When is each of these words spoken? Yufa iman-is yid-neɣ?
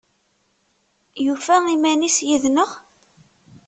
Yufa 1.25 1.55
iman-is 1.73 2.17
yid-neɣ? 2.27 2.71